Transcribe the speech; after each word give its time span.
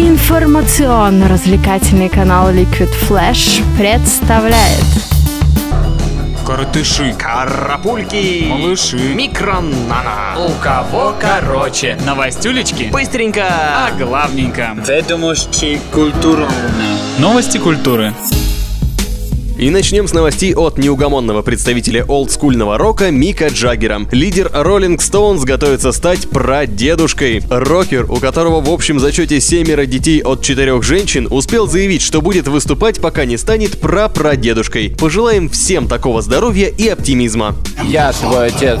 Информационно-развлекательный 0.00 2.08
канал 2.08 2.50
Liquid 2.50 2.88
Flash 3.06 3.62
представляет 3.76 4.82
Коротыши, 6.46 7.14
Карапульки, 7.18 8.46
малыши, 8.48 8.96
микронана. 9.14 10.36
у 10.38 10.52
кого 10.62 11.14
короче, 11.20 11.98
новостюлечки, 12.06 12.84
Быстренько. 12.90 13.44
а 13.46 13.90
главненько. 13.92 14.74
Ведомости 14.88 15.78
культурно. 15.92 16.48
Новости 17.18 17.58
культуры. 17.58 18.14
И 19.60 19.68
начнем 19.68 20.08
с 20.08 20.14
новостей 20.14 20.54
от 20.54 20.78
неугомонного 20.78 21.42
представителя 21.42 22.06
олдскульного 22.06 22.78
рока 22.78 23.10
Мика 23.10 23.48
Джаггера. 23.48 24.06
Лидер 24.10 24.46
Rolling 24.46 24.96
Stones 24.96 25.44
готовится 25.44 25.92
стать 25.92 26.30
прадедушкой. 26.30 27.42
Рокер, 27.50 28.10
у 28.10 28.16
которого 28.16 28.62
в 28.62 28.70
общем 28.70 28.98
зачете 28.98 29.38
семеро 29.38 29.84
детей 29.84 30.22
от 30.22 30.42
четырех 30.42 30.82
женщин, 30.82 31.28
успел 31.30 31.66
заявить, 31.66 32.00
что 32.00 32.22
будет 32.22 32.48
выступать, 32.48 33.02
пока 33.02 33.26
не 33.26 33.36
станет 33.36 33.78
прапрадедушкой. 33.78 34.96
Пожелаем 34.98 35.50
всем 35.50 35.88
такого 35.88 36.22
здоровья 36.22 36.68
и 36.68 36.88
оптимизма. 36.88 37.54
Я 37.84 38.12
твой 38.12 38.46
отец. 38.46 38.80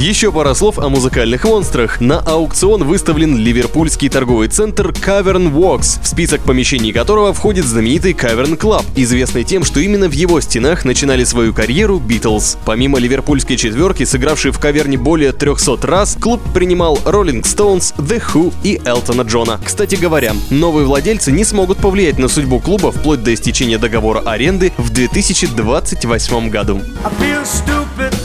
Еще 0.00 0.32
пара 0.32 0.54
слов 0.54 0.78
о 0.78 0.88
музыкальных 0.88 1.44
монстрах. 1.44 2.00
На 2.00 2.20
аукцион 2.20 2.84
выставлен 2.84 3.36
ливерпульский 3.36 4.08
торговый 4.08 4.48
центр 4.48 4.92
Cavern 4.92 5.52
Walks, 5.52 6.02
в 6.02 6.06
список 6.06 6.40
помещений 6.40 6.90
которого 6.90 7.34
входит 7.34 7.66
знаменитый 7.66 8.14
Cavern 8.14 8.56
Club, 8.56 8.82
известный 8.96 9.44
тем, 9.44 9.62
что 9.62 9.78
именно 9.78 10.08
в 10.08 10.12
его 10.12 10.40
стенах 10.40 10.86
начинали 10.86 11.24
свою 11.24 11.52
карьеру 11.52 11.98
Битлз. 11.98 12.56
Помимо 12.64 12.98
ливерпульской 12.98 13.58
четверки, 13.58 14.04
сыгравшей 14.04 14.52
в 14.52 14.58
каверне 14.58 14.96
более 14.96 15.32
300 15.32 15.86
раз, 15.86 16.16
клуб 16.18 16.40
принимал 16.54 16.96
Rolling 17.04 17.42
Stones, 17.42 17.94
The 17.98 18.22
Who 18.32 18.54
и 18.62 18.80
Элтона 18.86 19.20
Джона. 19.20 19.60
Кстати 19.62 19.96
говоря, 19.96 20.32
новые 20.48 20.86
владельцы 20.86 21.30
не 21.30 21.44
смогут 21.44 21.76
повлиять 21.76 22.18
на 22.18 22.28
судьбу 22.28 22.58
клуба 22.58 22.90
вплоть 22.90 23.22
до 23.22 23.34
истечения 23.34 23.76
договора 23.76 24.20
аренды 24.20 24.72
в 24.78 24.88
2028 24.88 26.48
году. 26.48 26.80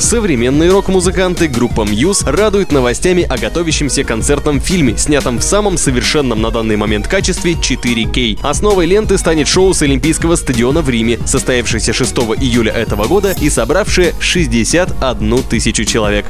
Современные 0.06 0.70
рок-музыканты 0.70 1.48
группа 1.48 1.81
Muse 1.81 2.30
радуют 2.30 2.72
новостями 2.72 3.23
о 3.23 3.39
готовящемся 3.39 4.03
концертном 4.03 4.62
фильме, 4.62 4.95
снятом 4.97 5.39
в 5.39 5.42
самом 5.42 5.80
совершенном 5.80 6.44
на 6.44 6.52
данный 6.52 6.75
момент 6.75 7.08
качестве 7.08 7.53
4K. 7.53 8.38
Основой 8.44 8.86
ленты 8.86 9.17
станет 9.17 9.47
шоу 9.47 9.73
с 9.73 9.81
Олимпийского 9.81 10.36
стадиона 10.36 10.84
в 10.84 10.89
Риме, 10.92 11.17
состоявшееся 11.25 11.92
6 11.92 12.17
июля 12.38 12.72
этого 12.72 13.08
года 13.08 13.36
и 13.42 13.50
собравшее 13.50 14.14
61 14.20 15.42
тысячу 15.50 15.86
человек. 15.86 16.28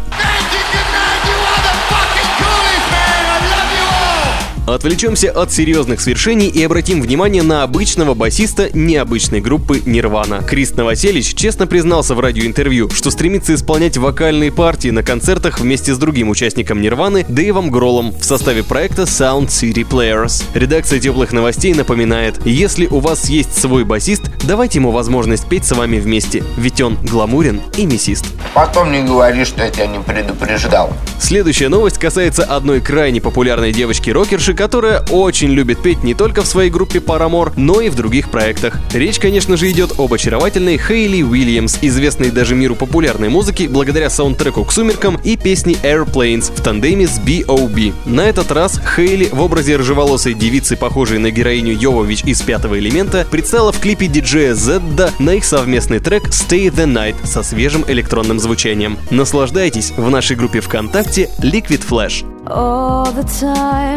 Отвлечемся 4.67 5.29
от 5.29 5.53
серьезных 5.53 6.01
свершений 6.01 6.47
и 6.47 6.63
обратим 6.63 6.99
внимание 6.99 7.43
на 7.43 7.61
обычного 7.61 8.15
басиста 8.15 8.75
необычной 8.75 9.39
группы 9.39 9.79
Нирвана. 9.85 10.41
Крис 10.41 10.71
Новоселич 10.71 11.35
честно 11.35 11.67
признался 11.67 12.15
в 12.15 12.19
радиоинтервью, 12.19 12.89
что 12.89 13.11
стремится 13.11 13.53
исполнять 13.53 13.97
вокальные 13.97 14.51
партии 14.51 14.89
на 14.89 15.03
концертах 15.03 15.59
вместе 15.59 15.93
с 15.93 15.99
другим 15.99 16.29
участником 16.29 16.81
Нирваны 16.81 17.27
Дэйвом 17.29 17.69
Гроллом 17.69 18.11
в 18.11 18.23
составе 18.23 18.63
проекта 18.63 19.03
Sound 19.03 19.49
City 19.49 19.87
Players. 19.87 20.43
Редакция 20.55 20.99
теплых 20.99 21.31
новостей 21.31 21.75
напоминает, 21.75 22.43
если 22.43 22.87
у 22.87 22.99
вас 22.99 23.29
есть 23.29 23.55
свой 23.55 23.83
басист, 23.83 24.31
давайте 24.45 24.79
ему 24.79 24.89
возможность 24.89 25.47
петь 25.47 25.65
с 25.65 25.73
вами 25.73 25.99
вместе, 25.99 26.43
ведь 26.57 26.81
он 26.81 26.97
гламурен 27.03 27.61
и 27.77 27.85
мясист. 27.85 28.25
Потом 28.55 28.91
не 28.91 29.03
говори, 29.03 29.45
что 29.45 29.63
я 29.63 29.69
тебя 29.69 29.85
не 29.85 29.99
предупреждал. 29.99 30.91
Следующая 31.19 31.69
новость 31.69 31.99
касается 31.99 32.43
одной 32.43 32.81
крайне 32.81 33.21
популярной 33.21 33.71
девочки-рокерши, 33.71 34.54
которая 34.55 35.01
очень 35.11 35.49
любит 35.49 35.81
петь 35.81 36.03
не 36.03 36.13
только 36.13 36.41
в 36.41 36.47
своей 36.47 36.69
группе 36.69 36.99
Paramore, 36.99 37.53
но 37.55 37.81
и 37.81 37.89
в 37.89 37.95
других 37.95 38.29
проектах. 38.29 38.79
Речь, 38.93 39.19
конечно 39.19 39.57
же, 39.57 39.69
идет 39.69 39.99
об 39.99 40.13
очаровательной 40.13 40.77
Хейли 40.77 41.21
Уильямс, 41.21 41.77
известной 41.81 42.31
даже 42.31 42.55
миру 42.55 42.75
популярной 42.75 43.29
музыки 43.29 43.67
благодаря 43.69 44.09
саундтреку 44.09 44.63
к 44.63 44.71
«Сумеркам» 44.71 45.19
и 45.23 45.37
песне 45.37 45.75
Airplanes 45.83 46.51
в 46.53 46.61
тандеме 46.61 47.07
с 47.07 47.19
B.O.B. 47.19 47.93
На 48.05 48.21
этот 48.21 48.51
раз 48.51 48.79
Хейли 48.95 49.29
в 49.31 49.41
образе 49.41 49.75
рыжеволосой 49.75 50.33
девицы, 50.33 50.75
похожей 50.75 51.19
на 51.19 51.31
героиню 51.31 51.73
Йовович 51.73 52.23
из 52.25 52.41
«Пятого 52.41 52.79
элемента», 52.79 53.27
предстала 53.29 53.71
в 53.71 53.79
клипе 53.79 54.07
диджея 54.07 54.53
Зедда 54.53 55.11
на 55.19 55.35
их 55.35 55.45
совместный 55.45 55.99
трек 55.99 56.29
Stay 56.29 56.69
the 56.69 56.85
Night 56.85 57.25
со 57.25 57.43
свежим 57.43 57.85
электронным 57.87 58.39
звучанием. 58.39 58.97
Наслаждайтесь 59.11 59.91
в 59.91 60.09
нашей 60.09 60.35
группе 60.35 60.61
ВКонтакте 60.61 61.29
Liquid 61.39 61.83
Flash. 61.87 62.34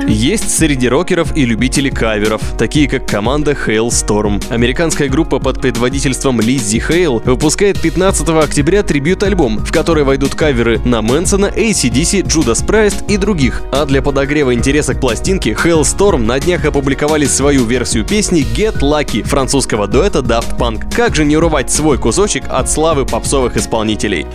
Есть 0.09 0.57
среди 0.57 0.89
рокеров 0.89 1.37
и 1.37 1.45
любителей 1.45 1.91
каверов, 1.91 2.41
такие 2.57 2.89
как 2.89 3.07
команда 3.07 3.53
Hailstorm. 3.53 4.43
Американская 4.51 5.09
группа 5.09 5.39
под 5.39 5.61
предводительством 5.61 6.41
Лиззи 6.41 6.79
Хейл 6.81 7.21
выпускает 7.25 7.81
15 7.81 8.29
октября 8.31 8.83
трибют-альбом, 8.83 9.59
в 9.59 9.71
который 9.71 10.05
войдут 10.05 10.35
каверы 10.35 10.79
на 10.81 11.03
Мэнсона, 11.03 11.47
ACDC, 11.47 12.23
Judas 12.23 12.65
Priest 12.67 13.07
и 13.09 13.17
других. 13.19 13.63
А 13.71 13.85
для 13.85 14.01
подогрева 14.01 14.55
интереса 14.55 14.95
к 14.95 15.01
пластинке 15.01 15.53
Hailstorm 15.53 16.23
на 16.23 16.41
днях 16.41 16.65
опубликовали 16.65 17.27
свою 17.27 17.65
версию 17.65 18.05
песни 18.05 18.47
Get 18.57 18.81
Lucky 18.81 19.23
французского 19.23 19.87
дуэта 19.87 20.21
Daft 20.21 20.57
Punk. 20.59 20.95
Как 20.95 21.15
же 21.15 21.25
не 21.25 21.37
урвать 21.37 21.71
свой 21.71 21.99
кусочек 21.99 22.45
от 22.49 22.71
славы 22.71 23.05
попсовых 23.05 23.57
исполнителей? 23.57 24.27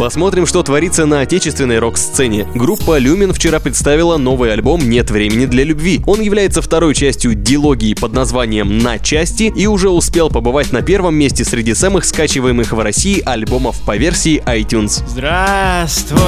Посмотрим, 0.00 0.46
что 0.46 0.62
творится 0.62 1.04
на 1.04 1.20
отечественной 1.20 1.78
рок-сцене. 1.78 2.46
Группа 2.54 2.96
Люмен 2.96 3.34
вчера 3.34 3.60
представила 3.60 4.16
новый 4.16 4.50
альбом 4.50 4.88
«Нет 4.88 5.10
времени 5.10 5.44
для 5.44 5.62
любви». 5.62 6.00
Он 6.06 6.22
является 6.22 6.62
второй 6.62 6.94
частью 6.94 7.34
дилогии 7.34 7.92
под 7.92 8.14
названием 8.14 8.78
«На 8.78 8.98
части» 8.98 9.52
и 9.54 9.66
уже 9.66 9.90
успел 9.90 10.30
побывать 10.30 10.72
на 10.72 10.80
первом 10.80 11.16
месте 11.16 11.44
среди 11.44 11.74
самых 11.74 12.06
скачиваемых 12.06 12.72
в 12.72 12.80
России 12.80 13.22
альбомов 13.22 13.78
по 13.84 13.94
версии 13.94 14.42
iTunes. 14.46 15.02
Здравствуй. 15.06 16.18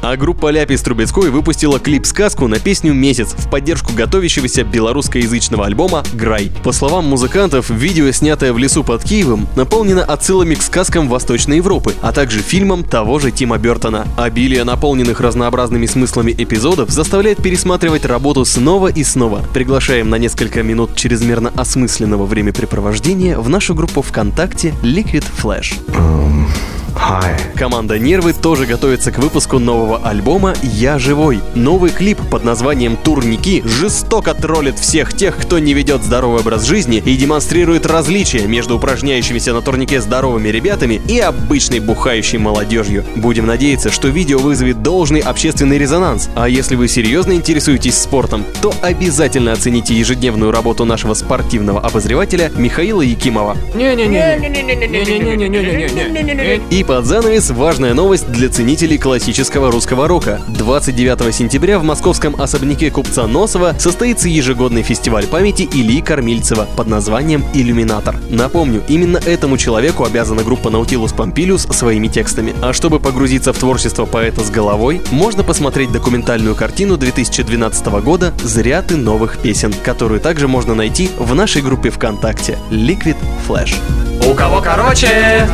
А 0.00 0.16
группа 0.16 0.50
Ляпис 0.50 0.82
Трубецкой 0.82 1.30
выпустила 1.30 1.78
клип-сказку 1.78 2.46
на 2.46 2.58
песню 2.58 2.92
«Месяц» 2.92 3.34
в 3.36 3.50
поддержку 3.50 3.92
готовящегося 3.92 4.62
белорусскоязычного 4.62 5.66
альбома 5.66 6.04
«Грай». 6.14 6.52
По 6.62 6.72
словам 6.72 7.06
музыкантов, 7.06 7.68
видео, 7.70 8.10
снятое 8.12 8.52
в 8.52 8.58
лесу 8.58 8.84
под 8.84 9.02
Киевом, 9.02 9.48
наполнено 9.56 10.04
отсылами 10.04 10.54
к 10.54 10.62
сказкам 10.62 11.08
Восточной 11.08 11.56
Европы, 11.56 11.94
а 12.00 12.12
также 12.12 12.40
фильмам 12.40 12.84
того 12.84 13.18
же 13.18 13.32
Тима 13.32 13.58
Бертона. 13.58 14.06
Обилие 14.16 14.64
наполненных 14.64 15.20
разнообразными 15.20 15.86
смыслами 15.86 16.32
эпизодов 16.36 16.90
заставляет 16.90 17.42
пересматривать 17.42 18.04
работу 18.04 18.44
снова 18.44 18.88
и 18.88 19.02
снова. 19.02 19.42
Приглашаем 19.52 20.10
на 20.10 20.16
несколько 20.16 20.62
минут 20.62 20.94
чрезмерно 20.94 21.52
осмысленного 21.56 22.24
времяпрепровождения 22.24 23.38
в 23.38 23.48
нашу 23.48 23.74
группу 23.74 24.02
ВКонтакте 24.02 24.74
Liquid 24.82 25.24
Flash. 25.42 25.74
Команда 27.56 27.98
Нервы 27.98 28.32
тоже 28.32 28.66
готовится 28.66 29.10
к 29.10 29.18
выпуску 29.18 29.58
нового 29.58 29.98
альбома 29.98 30.54
«Я 30.62 30.98
живой». 30.98 31.40
Новый 31.54 31.90
клип 31.90 32.18
под 32.30 32.44
названием 32.44 32.96
«Турники» 32.96 33.62
жестоко 33.64 34.34
троллит 34.34 34.78
всех 34.78 35.12
тех, 35.16 35.36
кто 35.36 35.58
не 35.58 35.74
ведет 35.74 36.04
здоровый 36.04 36.40
образ 36.40 36.64
жизни 36.64 37.02
и 37.04 37.16
демонстрирует 37.16 37.86
различия 37.86 38.46
между 38.46 38.76
упражняющимися 38.76 39.52
на 39.52 39.62
турнике 39.62 40.00
здоровыми 40.00 40.48
ребятами 40.48 41.00
и 41.08 41.18
обычной 41.18 41.80
бухающей 41.80 42.38
молодежью. 42.38 43.04
Будем 43.16 43.46
надеяться, 43.46 43.90
что 43.90 44.08
видео 44.08 44.38
вызовет 44.38 44.82
должный 44.82 45.20
общественный 45.20 45.78
резонанс. 45.78 46.28
А 46.36 46.48
если 46.48 46.76
вы 46.76 46.88
серьезно 46.88 47.32
интересуетесь 47.32 47.98
спортом, 47.98 48.44
то 48.62 48.72
обязательно 48.82 49.52
оцените 49.52 49.94
ежедневную 49.94 50.52
работу 50.52 50.84
нашего 50.84 51.14
спортивного 51.14 51.80
обозревателя 51.80 52.52
Михаила 52.56 53.02
Якимова. 53.02 53.56
И 56.70 56.84
под 56.88 57.04
занавес 57.04 57.50
важная 57.50 57.92
новость 57.92 58.32
для 58.32 58.48
ценителей 58.48 58.96
классического 58.96 59.70
русского 59.70 60.08
рока. 60.08 60.40
29 60.48 61.34
сентября 61.34 61.78
в 61.78 61.82
московском 61.84 62.40
особняке 62.40 62.90
купца 62.90 63.26
Носова 63.26 63.76
состоится 63.78 64.26
ежегодный 64.26 64.82
фестиваль 64.82 65.26
памяти 65.26 65.68
Ильи 65.70 66.00
Кормильцева 66.00 66.66
под 66.78 66.86
названием 66.86 67.44
«Иллюминатор». 67.52 68.16
Напомню, 68.30 68.82
именно 68.88 69.18
этому 69.18 69.58
человеку 69.58 70.04
обязана 70.04 70.42
группа 70.42 70.70
Наутилус 70.70 71.12
Помпилиус 71.12 71.64
своими 71.64 72.08
текстами. 72.08 72.54
А 72.62 72.72
чтобы 72.72 73.00
погрузиться 73.00 73.52
в 73.52 73.58
творчество 73.58 74.06
поэта 74.06 74.42
с 74.42 74.48
головой, 74.48 75.02
можно 75.10 75.44
посмотреть 75.44 75.92
документальную 75.92 76.54
картину 76.54 76.96
2012 76.96 77.86
года 78.02 78.32
«Зря 78.42 78.80
ты 78.80 78.96
новых 78.96 79.36
песен», 79.36 79.74
которую 79.84 80.20
также 80.20 80.48
можно 80.48 80.74
найти 80.74 81.10
в 81.18 81.34
нашей 81.34 81.60
группе 81.60 81.90
ВКонтакте 81.90 82.58
Liquid 82.70 83.18
Flash. 83.46 83.74
У 84.26 84.32
кого 84.32 84.62
короче, 84.62 85.46